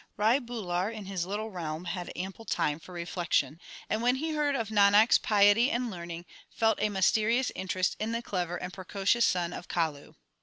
Rai 0.17 0.39
Bular 0.39 0.91
in 0.91 1.05
his 1.05 1.27
little 1.27 1.51
realm 1.51 1.85
had 1.85 2.11
ample 2.15 2.43
time 2.43 2.79
for 2.79 2.91
reflection, 2.91 3.61
and 3.87 4.01
when 4.01 4.15
he 4.15 4.31
heard 4.31 4.55
of 4.55 4.69
Nanak 4.69 5.09
s 5.09 5.19
piety 5.19 5.69
and 5.69 5.91
learning, 5.91 6.25
felt 6.49 6.79
a 6.81 6.89
mysterious 6.89 7.51
interest 7.53 7.97
in 7.99 8.11
the 8.11 8.23
clever 8.23 8.55
and 8.57 8.73
precocious 8.73 9.27
son 9.27 9.53
of 9.53 9.67
Kalu. 9.67 10.15